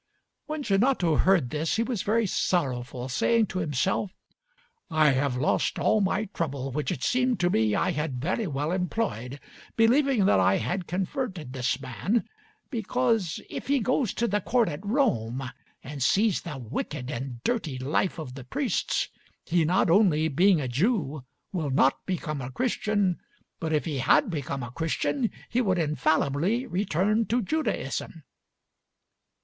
[0.47, 4.09] When Gianotto heard this he was very sorrowful, saying to himself:
[4.89, 8.71] I have lost all my trouble which it seemed to me I had very well
[8.71, 9.39] employed,
[9.75, 12.27] believing that I had converted this man;
[12.71, 15.47] because if he goes to the court at Rome
[15.83, 19.07] and sees the wicked and dirty life of the priests,
[19.45, 23.19] he not only, being a Jew, will not become a Christian,
[23.59, 28.23] but if he had become a Christian he would infallibly return to Judaism.